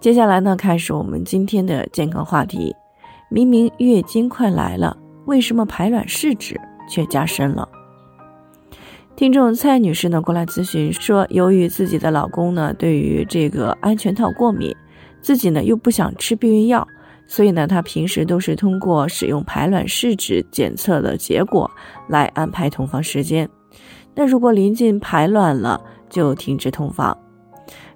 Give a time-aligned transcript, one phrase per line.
[0.00, 2.74] 接下来呢，开始我们今天的健康话题。
[3.28, 7.68] 明明月经快来了，为什么排卵试纸却加深了？
[9.14, 14.74] 听众蔡女士呢过来咨询说，由于自己的老公呢对于这个安全套过敏，
[15.20, 16.88] 自己呢又不想吃避孕药，
[17.26, 21.70] 所以呢她平时都是通过使用排卵试纸检测的结果
[22.08, 23.46] 来安排同房时间。
[24.14, 27.14] 那如果临近排卵了，就停止同房。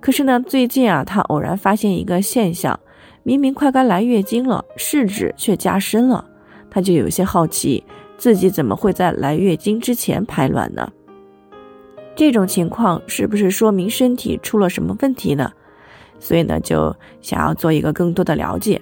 [0.00, 2.78] 可是呢，最近啊，她偶然发现一个现象，
[3.22, 6.24] 明明快该来月经了，试纸却加深了，
[6.70, 7.84] 她就有些好奇，
[8.16, 10.90] 自己怎么会在来月经之前排卵呢？
[12.16, 15.52] 这种情况是不是说明身体出了什么问题呢？
[16.18, 18.80] 所以呢，就想要做一个更多的了解。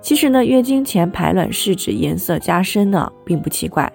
[0.00, 3.90] 其实呢，月经前排卵试纸颜色加深呢，并不奇怪，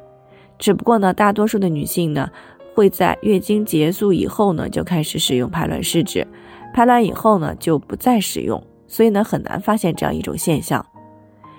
[0.59, 2.29] 只不过呢，大多数的女性呢。
[2.78, 6.28] 会在月经结束以后呢，就开始使用排卵试纸，
[6.75, 10.86] 排卵以后呢，就不再使用，所以呢，很难发现这样一种现象。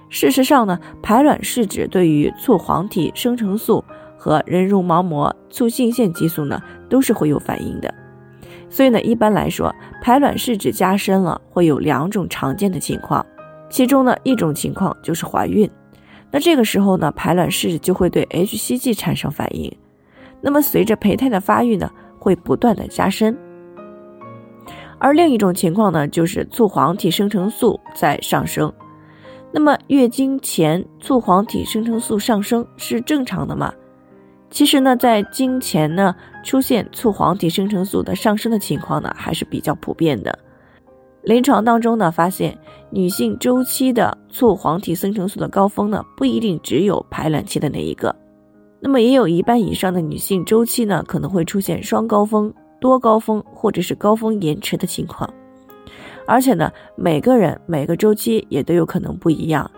[0.09, 3.85] 事实上呢，排卵试纸对于促黄体生成素
[4.17, 7.93] 和人绒毛膜促性腺激素呢，都是会有反应的。
[8.71, 13.27] 所以呢，一般来说，排卵试纸加深了会有两种常见的情况，
[13.69, 15.69] 其中呢，一种情况就是怀孕，
[16.31, 19.77] 那这个时候呢，排卵试纸就会对 HCG 产生反应。
[20.41, 23.37] 那么随着胚胎的发育呢，会不断的加深。
[24.99, 28.73] 而另一种情况呢，就是促黄体生成素在上升。
[29.51, 33.73] 那么月经前促黄体生成素上升是正常的吗？
[34.51, 40.37] 其实呢，在经前呢出现促黄体生成素的上升的情况呢，还是比较普遍的。
[41.23, 42.57] 临床当中呢，发现
[42.91, 48.15] 女性周期的促黄体生成素的高峰呢，不一定只有排卵期的那一个。
[48.81, 55.29] 那么也有一半以上的女性周期呢，可能会出现双高峰、多高峰或者是高峰延迟的情况，
[56.27, 59.69] 而且呢，每个人每个周期也都有可能不一样，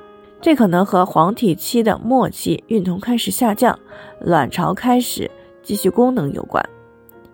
[0.43, 3.79] 这可能和黄体期的末期孕酮开始下降，
[4.21, 5.31] 卵巢开始
[5.63, 6.63] 继续功能有关。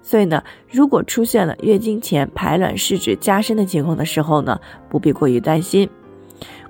[0.03, 0.41] 所以呢，
[0.71, 5.91] 如果出现了月经前排卵试纸加深的情况的时候呢，不必过于担心。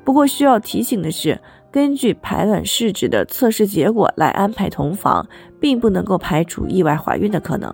[0.03, 1.39] 不过需要提醒的是。
[1.77, 5.29] 根据排卵试纸的测试结果来安排同房，
[5.61, 7.71] 并不能够排除意外怀孕的可能。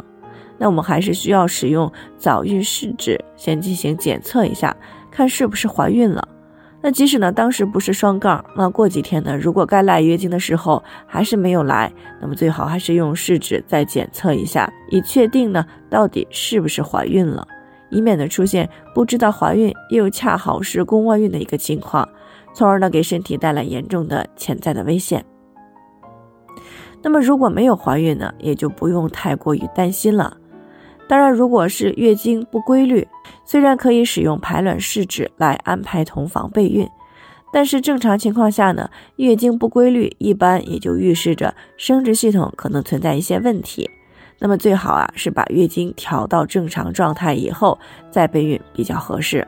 [0.58, 4.76] 那我们还是需要使用早孕试纸先进行检测一下，
[5.08, 6.26] 看是不是怀孕了。
[6.80, 11.88] 那即使呢当时不是双杠，那过几天呢，如果该来月经的时候还是没有来，
[12.20, 17.46] 那么最好还是用试纸再检测一下，以确定呢到底是不是怀孕了，
[17.92, 22.08] 以免呢出现不知道怀孕又恰好是宫外孕的一个情况。
[22.54, 25.24] 从而呢，给身体带来严重的潜在的危险。
[27.02, 30.36] 那么，如果没有怀孕呢，也就不用太过于担心了。
[31.08, 33.08] 当然，如果是月经不规律，
[33.44, 36.86] 虽然可以使用排卵试纸来安排同房备孕，
[37.52, 43.88] 但是正常情况下呢，月经不规律一般也就预示着生殖系统可能存在一些问题。
[44.42, 47.78] 那么最好啊，是把月经调到正常状态以后
[48.10, 49.46] 再备孕比较合适。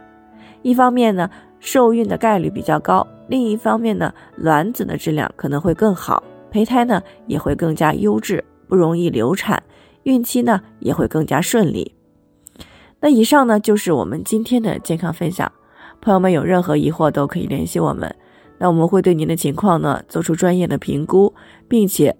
[0.62, 1.28] 一方面呢。
[1.60, 9.62] 受孕的概率比较高，另一方面呢，卵子的质量可能会更好，胚胎呢也会更加优质，不容易流产，
[10.02, 11.94] 孕期呢也会更加顺利。
[13.00, 15.50] 那以上呢就是我们今天的健康分享，
[16.02, 18.14] 朋友们有任何疑惑都可以联系我们，
[18.58, 21.34] 那我们会对您的情况呢做出专业的评估，
[21.66, 22.14] 并且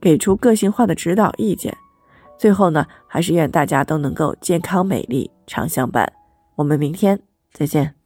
[0.00, 1.72] 给出个性化的指导意见。
[2.42, 6.12] 最后呢，还是愿大家都能够健康美丽常相伴。
[6.56, 7.20] 我们明天
[7.52, 8.01] 再见。